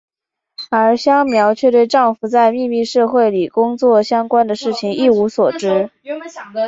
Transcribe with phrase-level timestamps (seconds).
[0.71, 5.91] 而香苗却对丈夫在秘密社会里工作相关的事情一无所知。